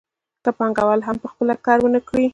[0.43, 2.25] که پانګوال هم په خپله کار ونه کړي